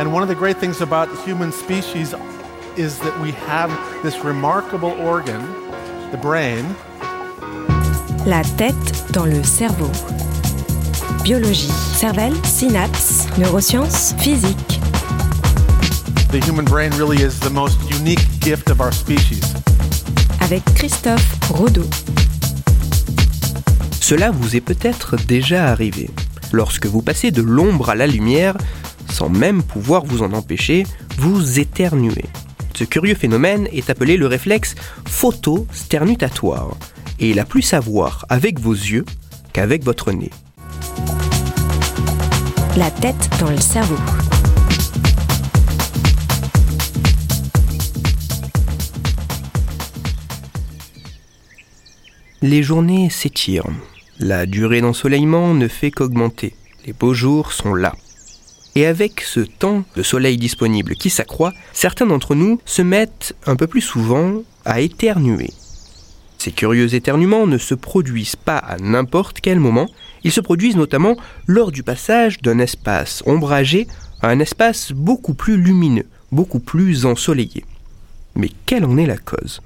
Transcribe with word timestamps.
And 0.00 0.14
one 0.14 0.22
of 0.22 0.30
the 0.30 0.34
great 0.34 0.56
things 0.56 0.80
about 0.80 1.10
human 1.26 1.52
species 1.52 2.14
is 2.74 2.98
that 3.00 3.20
we 3.20 3.32
have 3.32 3.70
this 4.02 4.24
remarkable 4.24 4.92
organ, 4.92 5.42
the 6.10 6.16
brain. 6.16 6.64
La 8.24 8.42
tête 8.56 9.12
dans 9.12 9.26
le 9.26 9.42
cerveau. 9.44 9.90
Biologie, 11.22 11.70
cervelle, 11.92 12.32
synapses, 12.44 13.28
neurosciences, 13.36 14.14
physique. 14.16 14.80
The 16.30 16.40
human 16.46 16.64
brain 16.64 16.92
really 16.92 17.18
is 17.22 17.38
the 17.38 17.50
most 17.50 17.78
unique 17.90 18.26
gift 18.40 18.70
of 18.70 18.80
our 18.80 18.94
species. 18.94 19.52
Avec 20.40 20.64
Christophe 20.76 21.36
Rodeau. 21.50 21.84
Cela 24.00 24.30
vous 24.30 24.56
est 24.56 24.62
peut-être 24.62 25.16
déjà 25.16 25.66
arrivé. 25.66 26.08
Lorsque 26.52 26.86
vous 26.86 27.02
passez 27.02 27.30
de 27.30 27.42
l'ombre 27.42 27.90
à 27.90 27.94
la 27.94 28.06
lumière, 28.06 28.56
sans 29.10 29.28
même 29.28 29.62
pouvoir 29.62 30.04
vous 30.04 30.22
en 30.22 30.32
empêcher, 30.32 30.86
vous 31.18 31.58
éternuez. 31.58 32.26
Ce 32.74 32.84
curieux 32.84 33.14
phénomène 33.14 33.68
est 33.72 33.90
appelé 33.90 34.16
le 34.16 34.26
réflexe 34.26 34.74
photosternutatoire, 35.06 36.76
et 37.18 37.30
il 37.30 37.38
a 37.38 37.44
plus 37.44 37.74
à 37.74 37.80
voir 37.80 38.24
avec 38.28 38.58
vos 38.58 38.72
yeux 38.72 39.04
qu'avec 39.52 39.84
votre 39.84 40.12
nez. 40.12 40.30
La 42.76 42.90
tête 42.90 43.28
dans 43.40 43.50
le 43.50 43.60
cerveau. 43.60 43.96
Les 52.42 52.62
journées 52.62 53.10
s'étirent. 53.10 53.66
La 54.18 54.46
durée 54.46 54.80
d'ensoleillement 54.80 55.52
ne 55.52 55.68
fait 55.68 55.90
qu'augmenter. 55.90 56.54
Les 56.86 56.94
beaux 56.94 57.12
jours 57.12 57.52
sont 57.52 57.74
là. 57.74 57.94
Et 58.74 58.86
avec 58.86 59.20
ce 59.20 59.40
temps 59.40 59.84
de 59.96 60.02
soleil 60.02 60.36
disponible 60.36 60.94
qui 60.94 61.10
s'accroît, 61.10 61.52
certains 61.72 62.06
d'entre 62.06 62.34
nous 62.34 62.60
se 62.64 62.82
mettent 62.82 63.34
un 63.46 63.56
peu 63.56 63.66
plus 63.66 63.80
souvent 63.80 64.42
à 64.64 64.80
éternuer. 64.80 65.50
Ces 66.38 66.52
curieux 66.52 66.94
éternuements 66.94 67.46
ne 67.46 67.58
se 67.58 67.74
produisent 67.74 68.36
pas 68.36 68.56
à 68.56 68.78
n'importe 68.78 69.40
quel 69.40 69.60
moment, 69.60 69.88
ils 70.24 70.32
se 70.32 70.40
produisent 70.40 70.76
notamment 70.76 71.16
lors 71.46 71.70
du 71.72 71.82
passage 71.82 72.40
d'un 72.40 72.58
espace 72.58 73.22
ombragé 73.26 73.86
à 74.22 74.28
un 74.28 74.38
espace 74.38 74.92
beaucoup 74.92 75.34
plus 75.34 75.56
lumineux, 75.56 76.06
beaucoup 76.32 76.60
plus 76.60 77.04
ensoleillé. 77.04 77.64
Mais 78.36 78.50
quelle 78.66 78.84
en 78.84 78.96
est 78.96 79.06
la 79.06 79.18
cause? 79.18 79.60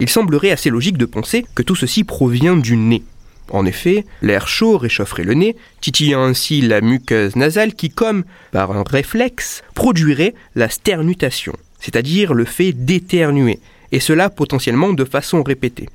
Il 0.00 0.08
semblerait 0.08 0.50
assez 0.50 0.70
logique 0.70 0.98
de 0.98 1.06
penser 1.06 1.46
que 1.54 1.62
tout 1.62 1.76
ceci 1.76 2.04
provient 2.04 2.56
du 2.56 2.76
nez. 2.76 3.02
En 3.50 3.66
effet, 3.66 4.04
l'air 4.22 4.48
chaud 4.48 4.78
réchaufferait 4.78 5.24
le 5.24 5.34
nez, 5.34 5.56
titillant 5.80 6.22
ainsi 6.24 6.60
la 6.60 6.80
muqueuse 6.80 7.36
nasale 7.36 7.74
qui, 7.74 7.90
comme 7.90 8.24
par 8.52 8.72
un 8.72 8.84
réflexe, 8.88 9.62
produirait 9.74 10.34
la 10.54 10.68
sternutation, 10.68 11.52
c'est-à-dire 11.78 12.32
le 12.34 12.44
fait 12.44 12.72
d'éternuer, 12.72 13.60
et 13.92 14.00
cela 14.00 14.30
potentiellement 14.30 14.92
de 14.92 15.04
façon 15.04 15.42
répétée. 15.42 15.88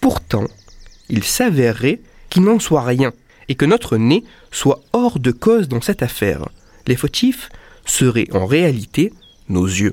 Pourtant, 0.00 0.46
il 1.08 1.24
s'avérerait 1.24 2.00
qu'il 2.30 2.42
n'en 2.42 2.58
soit 2.58 2.82
rien, 2.82 3.12
et 3.48 3.54
que 3.54 3.66
notre 3.66 3.96
nez 3.96 4.24
soit 4.50 4.80
hors 4.92 5.18
de 5.18 5.30
cause 5.30 5.68
dans 5.68 5.82
cette 5.82 6.02
affaire. 6.02 6.48
Les 6.86 6.96
fautifs 6.96 7.50
seraient 7.84 8.28
en 8.32 8.46
réalité 8.46 9.12
nos 9.48 9.66
yeux. 9.66 9.92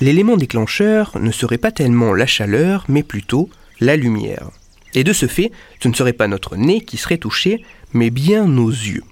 L'élément 0.00 0.36
déclencheur 0.36 1.18
ne 1.18 1.32
serait 1.32 1.58
pas 1.58 1.72
tellement 1.72 2.14
la 2.14 2.26
chaleur, 2.26 2.84
mais 2.88 3.02
plutôt 3.02 3.50
la 3.80 3.96
lumière. 3.96 4.50
Et 4.94 5.02
de 5.02 5.12
ce 5.12 5.26
fait, 5.26 5.50
ce 5.82 5.88
ne 5.88 5.94
serait 5.94 6.12
pas 6.12 6.28
notre 6.28 6.56
nez 6.56 6.82
qui 6.82 6.96
serait 6.96 7.18
touché, 7.18 7.64
mais 7.92 8.10
bien 8.10 8.44
nos 8.44 8.70
yeux. 8.70 9.02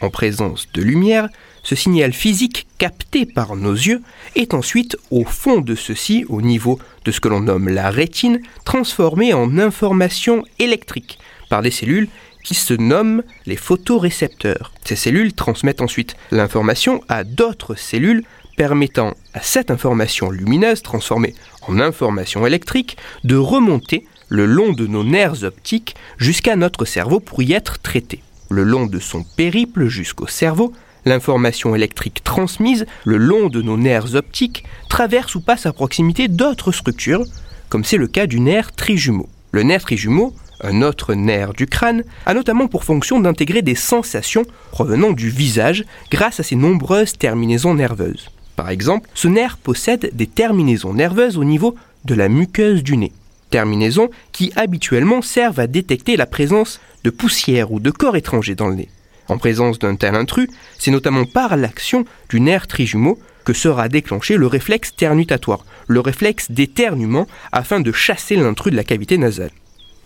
En 0.00 0.10
présence 0.10 0.66
de 0.74 0.82
lumière, 0.82 1.28
ce 1.62 1.76
signal 1.76 2.12
physique 2.12 2.66
capté 2.76 3.24
par 3.24 3.54
nos 3.54 3.72
yeux 3.72 4.02
est 4.34 4.52
ensuite 4.52 4.96
au 5.10 5.24
fond 5.24 5.60
de 5.60 5.76
ceux-ci, 5.76 6.26
au 6.28 6.42
niveau 6.42 6.80
de 7.04 7.12
ce 7.12 7.20
que 7.20 7.28
l'on 7.28 7.40
nomme 7.40 7.68
la 7.68 7.90
rétine, 7.90 8.40
transformé 8.64 9.32
en 9.32 9.58
information 9.58 10.44
électrique 10.58 11.18
par 11.48 11.62
des 11.62 11.70
cellules 11.70 12.08
qui 12.46 12.54
se 12.54 12.74
nomment 12.74 13.22
les 13.46 13.56
photorécepteurs. 13.56 14.72
Ces 14.84 14.96
cellules 14.96 15.32
transmettent 15.32 15.82
ensuite 15.82 16.16
l'information 16.30 17.02
à 17.08 17.24
d'autres 17.24 17.74
cellules 17.74 18.22
permettant 18.56 19.14
à 19.34 19.42
cette 19.42 19.70
information 19.70 20.30
lumineuse 20.30 20.82
transformée 20.82 21.34
en 21.68 21.78
information 21.78 22.46
électrique 22.46 22.96
de 23.24 23.36
remonter 23.36 24.06
le 24.28 24.46
long 24.46 24.72
de 24.72 24.86
nos 24.86 25.04
nerfs 25.04 25.44
optiques 25.44 25.94
jusqu'à 26.18 26.56
notre 26.56 26.84
cerveau 26.84 27.20
pour 27.20 27.42
y 27.42 27.52
être 27.52 27.78
traité. 27.78 28.22
Le 28.50 28.64
long 28.64 28.86
de 28.86 28.98
son 28.98 29.22
périple 29.22 29.86
jusqu'au 29.86 30.26
cerveau, 30.26 30.72
l'information 31.04 31.74
électrique 31.74 32.22
transmise 32.24 32.86
le 33.04 33.16
long 33.16 33.48
de 33.48 33.62
nos 33.62 33.76
nerfs 33.76 34.14
optiques 34.14 34.64
traverse 34.88 35.34
ou 35.34 35.40
passe 35.40 35.66
à 35.66 35.72
proximité 35.72 36.28
d'autres 36.28 36.72
structures, 36.72 37.24
comme 37.68 37.84
c'est 37.84 37.96
le 37.96 38.08
cas 38.08 38.26
du 38.26 38.40
nerf 38.40 38.72
trijumeau. 38.72 39.28
Le 39.52 39.62
nerf 39.62 39.82
trijumeau, 39.82 40.34
un 40.60 40.82
autre 40.82 41.14
nerf 41.14 41.52
du 41.52 41.66
crâne, 41.66 42.02
a 42.24 42.34
notamment 42.34 42.66
pour 42.66 42.84
fonction 42.84 43.20
d'intégrer 43.20 43.62
des 43.62 43.74
sensations 43.74 44.44
provenant 44.70 45.12
du 45.12 45.30
visage 45.30 45.84
grâce 46.10 46.40
à 46.40 46.42
ses 46.42 46.56
nombreuses 46.56 47.16
terminaisons 47.16 47.74
nerveuses. 47.74 48.30
Par 48.56 48.70
exemple, 48.70 49.08
ce 49.14 49.28
nerf 49.28 49.58
possède 49.58 50.10
des 50.14 50.26
terminaisons 50.26 50.94
nerveuses 50.94 51.36
au 51.36 51.44
niveau 51.44 51.76
de 52.06 52.14
la 52.14 52.28
muqueuse 52.28 52.82
du 52.82 52.96
nez. 52.96 53.12
Terminaisons 53.50 54.10
qui 54.32 54.52
habituellement 54.56 55.22
servent 55.22 55.60
à 55.60 55.66
détecter 55.66 56.16
la 56.16 56.26
présence 56.26 56.80
de 57.04 57.10
poussière 57.10 57.70
ou 57.70 57.78
de 57.78 57.90
corps 57.90 58.16
étrangers 58.16 58.54
dans 58.54 58.68
le 58.68 58.74
nez. 58.74 58.88
En 59.28 59.38
présence 59.38 59.78
d'un 59.78 59.96
tel 59.96 60.14
intrus, 60.14 60.48
c'est 60.78 60.90
notamment 60.90 61.24
par 61.24 61.56
l'action 61.56 62.04
du 62.28 62.40
nerf 62.40 62.66
trijumeau 62.66 63.18
que 63.44 63.52
sera 63.52 63.88
déclenché 63.88 64.36
le 64.36 64.46
réflexe 64.46 64.94
ternutatoire, 64.96 65.64
le 65.86 66.00
réflexe 66.00 66.50
d'éternuement 66.50 67.26
afin 67.52 67.80
de 67.80 67.92
chasser 67.92 68.36
l'intrus 68.36 68.72
de 68.72 68.76
la 68.76 68.84
cavité 68.84 69.18
nasale. 69.18 69.50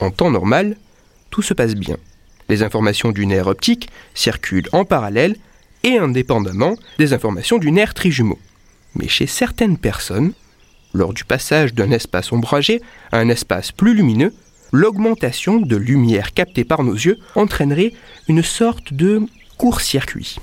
En 0.00 0.10
temps 0.10 0.31
normal, 0.31 0.77
tout 1.31 1.43
se 1.43 1.55
passe 1.55 1.75
bien. 1.75 1.97
Les 2.49 2.62
informations 2.62 3.12
du 3.12 3.27
nerf 3.27 3.47
optique 3.47 3.89
circulent 4.15 4.69
en 4.72 4.84
parallèle 4.84 5.37
et 5.84 5.98
indépendamment 5.98 6.76
des 6.98 7.12
informations 7.12 7.58
du 7.58 7.70
nerf 7.70 7.94
trijumeau. 7.94 8.38
Mais 8.94 9.08
chez 9.08 9.26
certaines 9.26 9.78
personnes, 9.78 10.32
lors 10.92 11.12
du 11.12 11.24
passage 11.24 11.74
d'un 11.74 11.91
espace 11.91 12.32
ombragé 12.32 12.80
à 13.12 13.18
un 13.18 13.28
espace 13.28 13.72
plus 13.72 13.94
lumineux, 13.94 14.34
l'augmentation 14.72 15.58
de 15.58 15.76
lumière 15.76 16.32
captée 16.32 16.64
par 16.64 16.82
nos 16.82 16.94
yeux 16.94 17.18
entraînerait 17.34 17.92
une 18.28 18.42
sorte 18.42 18.92
de 18.92 19.22
court-circuit. 19.56 20.36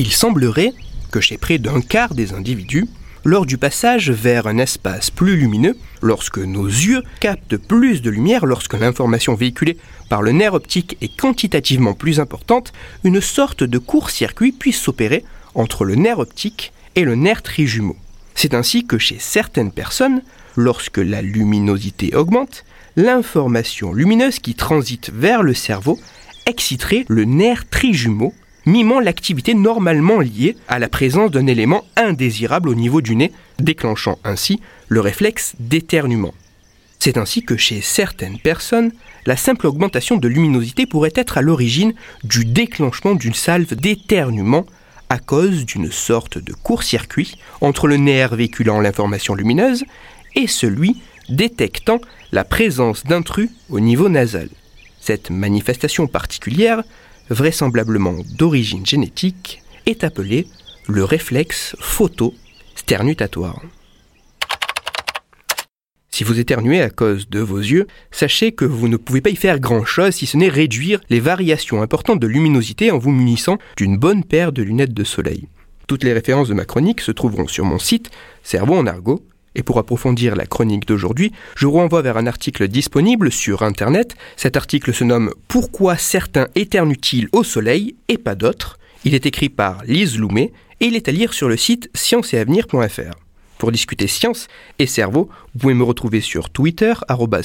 Il 0.00 0.12
semblerait 0.12 0.72
que 1.10 1.20
chez 1.20 1.38
près 1.38 1.58
d'un 1.58 1.80
quart 1.80 2.14
des 2.14 2.32
individus, 2.32 2.86
lors 3.24 3.46
du 3.46 3.58
passage 3.58 4.10
vers 4.10 4.46
un 4.46 4.58
espace 4.58 5.10
plus 5.10 5.36
lumineux, 5.36 5.76
lorsque 6.02 6.38
nos 6.38 6.66
yeux 6.66 7.02
captent 7.20 7.56
plus 7.56 8.02
de 8.02 8.10
lumière, 8.10 8.46
lorsque 8.46 8.74
l'information 8.74 9.34
véhiculée 9.34 9.76
par 10.08 10.22
le 10.22 10.32
nerf 10.32 10.54
optique 10.54 10.96
est 11.00 11.14
quantitativement 11.16 11.94
plus 11.94 12.20
importante, 12.20 12.72
une 13.04 13.20
sorte 13.20 13.64
de 13.64 13.78
court-circuit 13.78 14.52
puisse 14.52 14.80
s'opérer 14.80 15.24
entre 15.54 15.84
le 15.84 15.94
nerf 15.94 16.18
optique 16.18 16.72
et 16.94 17.04
le 17.04 17.14
nerf 17.14 17.42
trijumeau. 17.42 17.96
C'est 18.34 18.54
ainsi 18.54 18.86
que 18.86 18.98
chez 18.98 19.16
certaines 19.18 19.72
personnes, 19.72 20.22
lorsque 20.56 20.98
la 20.98 21.22
luminosité 21.22 22.14
augmente, 22.14 22.64
l'information 22.96 23.92
lumineuse 23.92 24.38
qui 24.38 24.54
transite 24.54 25.10
vers 25.12 25.42
le 25.42 25.54
cerveau 25.54 25.98
exciterait 26.46 27.04
le 27.08 27.24
nerf 27.24 27.68
trijumeau 27.68 28.32
mimant 28.68 29.00
l'activité 29.00 29.54
normalement 29.54 30.20
liée 30.20 30.54
à 30.68 30.78
la 30.78 30.88
présence 30.88 31.30
d'un 31.30 31.46
élément 31.46 31.84
indésirable 31.96 32.68
au 32.68 32.74
niveau 32.74 33.00
du 33.00 33.16
nez, 33.16 33.32
déclenchant 33.58 34.18
ainsi 34.24 34.60
le 34.88 35.00
réflexe 35.00 35.54
d'éternuement. 35.58 36.34
C'est 36.98 37.16
ainsi 37.16 37.42
que 37.42 37.56
chez 37.56 37.80
certaines 37.80 38.38
personnes, 38.38 38.92
la 39.24 39.36
simple 39.36 39.66
augmentation 39.66 40.16
de 40.16 40.28
luminosité 40.28 40.84
pourrait 40.84 41.12
être 41.14 41.38
à 41.38 41.42
l'origine 41.42 41.94
du 42.24 42.44
déclenchement 42.44 43.14
d'une 43.14 43.34
salve 43.34 43.74
d'éternuement 43.74 44.66
à 45.08 45.18
cause 45.18 45.64
d'une 45.64 45.90
sorte 45.90 46.36
de 46.36 46.52
court-circuit 46.52 47.38
entre 47.62 47.86
le 47.86 47.96
nerf 47.96 48.34
véhiculant 48.34 48.80
l'information 48.80 49.34
lumineuse 49.34 49.84
et 50.34 50.46
celui 50.46 51.00
détectant 51.30 52.00
la 52.32 52.44
présence 52.44 53.04
d'intrus 53.04 53.48
au 53.70 53.80
niveau 53.80 54.10
nasal. 54.10 54.50
Cette 55.00 55.30
manifestation 55.30 56.06
particulière 56.06 56.82
vraisemblablement 57.30 58.16
d'origine 58.36 58.86
génétique, 58.86 59.62
est 59.86 60.04
appelé 60.04 60.46
le 60.86 61.04
réflexe 61.04 61.76
photo-sternutatoire. 61.80 63.62
Si 66.10 66.24
vous 66.24 66.40
éternuez 66.40 66.80
à 66.80 66.90
cause 66.90 67.28
de 67.28 67.38
vos 67.38 67.58
yeux, 67.58 67.86
sachez 68.10 68.50
que 68.50 68.64
vous 68.64 68.88
ne 68.88 68.96
pouvez 68.96 69.20
pas 69.20 69.30
y 69.30 69.36
faire 69.36 69.60
grand-chose 69.60 70.14
si 70.16 70.26
ce 70.26 70.36
n'est 70.36 70.48
réduire 70.48 71.00
les 71.10 71.20
variations 71.20 71.80
importantes 71.80 72.18
de 72.18 72.26
luminosité 72.26 72.90
en 72.90 72.98
vous 72.98 73.12
munissant 73.12 73.58
d'une 73.76 73.98
bonne 73.98 74.24
paire 74.24 74.50
de 74.50 74.62
lunettes 74.62 74.94
de 74.94 75.04
soleil. 75.04 75.46
Toutes 75.86 76.02
les 76.02 76.12
références 76.12 76.48
de 76.48 76.54
ma 76.54 76.64
chronique 76.64 77.00
se 77.02 77.12
trouveront 77.12 77.46
sur 77.46 77.64
mon 77.64 77.78
site 77.78 78.10
Cerveau 78.42 78.74
en 78.74 78.86
argot. 78.86 79.24
Et 79.58 79.64
pour 79.64 79.78
approfondir 79.78 80.36
la 80.36 80.46
chronique 80.46 80.86
d'aujourd'hui, 80.86 81.32
je 81.56 81.66
vous 81.66 81.72
renvoie 81.72 82.00
vers 82.00 82.16
un 82.16 82.28
article 82.28 82.68
disponible 82.68 83.32
sur 83.32 83.64
Internet. 83.64 84.14
Cet 84.36 84.56
article 84.56 84.94
se 84.94 85.02
nomme 85.02 85.32
Pourquoi 85.48 85.96
certains 85.96 86.46
éternuent-ils 86.54 87.28
au 87.32 87.42
soleil 87.42 87.96
et 88.06 88.18
pas 88.18 88.36
d'autres? 88.36 88.78
Il 89.04 89.16
est 89.16 89.26
écrit 89.26 89.48
par 89.48 89.82
Lise 89.84 90.16
Loumet 90.16 90.52
et 90.78 90.86
il 90.86 90.94
est 90.94 91.08
à 91.08 91.12
lire 91.12 91.34
sur 91.34 91.48
le 91.48 91.56
site 91.56 91.90
scienceetavenir.fr. 91.92 93.18
Pour 93.58 93.72
discuter 93.72 94.06
science 94.06 94.46
et 94.78 94.86
cerveau, 94.86 95.28
vous 95.54 95.58
pouvez 95.58 95.74
me 95.74 95.82
retrouver 95.82 96.20
sur 96.20 96.50
Twitter, 96.50 96.94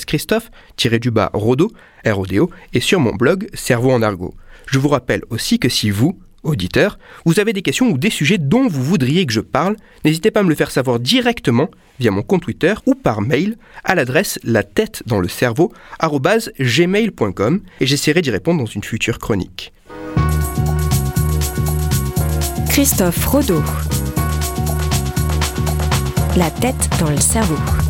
Christophe-Rodo, 0.06 1.71
R-O-D-O, 2.06 2.51
et 2.74 2.80
sur 2.80 3.00
mon 3.00 3.15
blog 3.15 3.48
Cerveau 3.56 3.89
en 3.92 4.04
argot. 4.04 4.36
Je 4.68 4.77
vous 4.77 4.89
rappelle 4.89 5.24
aussi 5.31 5.57
que 5.57 5.68
si 5.68 5.89
vous, 5.89 6.19
auditeur, 6.44 7.00
vous 7.25 7.40
avez 7.40 7.54
des 7.54 7.62
questions 7.62 7.90
ou 7.90 7.98
des 7.98 8.10
sujets 8.10 8.38
dont 8.38 8.68
vous 8.68 8.84
voudriez 8.84 9.25
que 9.25 9.34
je 9.34 9.40
parle, 9.40 9.75
n'hésitez 10.06 10.31
pas 10.31 10.42
à 10.42 10.44
me 10.44 10.50
le 10.50 10.56
faire 10.56 10.72
savoir 10.72 11.00
directement 11.00 11.69
via 12.00 12.12
mon 12.12 12.22
compte 12.22 12.44
Twitter 12.44 12.74
ou 12.86 12.95
par 12.95 13.22
mail 13.22 13.57
à 13.84 13.95
l'adresse 13.95 14.40
la 14.44 14.63
tête 14.63 15.04
dans 15.06 15.19
le 15.19 15.28
cerveau 15.28 15.72
gmail.com 16.60 17.62
et 17.80 17.86
j'essaierai 17.86 18.22
d'y 18.22 18.31
répondre 18.31 18.60
dans 18.60 18.66
une 18.66 18.84
future 18.84 19.19
chronique. 19.19 19.74
Christophe 22.69 23.25
Rodeau. 23.25 23.62
La 26.36 26.50
tête 26.50 26.89
dans 27.00 27.12
le 27.12 27.18
cerveau. 27.18 27.82